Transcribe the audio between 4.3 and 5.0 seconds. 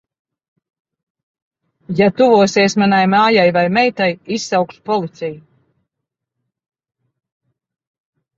izsaukšu